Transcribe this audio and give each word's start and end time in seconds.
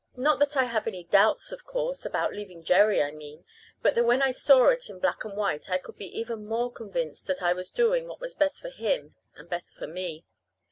Not 0.15 0.39
that 0.39 0.57
I 0.57 0.63
have 0.63 0.87
any 0.87 1.03
doubts, 1.03 1.51
of 1.51 1.63
course 1.63 2.07
(about 2.07 2.33
leaving 2.33 2.63
Jerry, 2.63 3.03
I 3.03 3.11
mean), 3.11 3.43
but 3.83 3.93
that 3.93 4.03
when 4.03 4.23
I 4.23 4.31
saw 4.31 4.69
it 4.69 4.89
in 4.89 4.97
black 4.97 5.23
and 5.23 5.37
white 5.37 5.69
I 5.69 5.77
could 5.77 5.95
be 5.99 6.07
even 6.19 6.43
more 6.43 6.71
convinced 6.71 7.27
that 7.27 7.43
I 7.43 7.53
was 7.53 7.69
doing 7.69 8.07
what 8.07 8.19
was 8.19 8.33
best 8.33 8.59
for 8.61 8.69
him 8.69 9.13
and 9.35 9.47
best 9.47 9.77
for 9.77 9.85
me. 9.85 10.25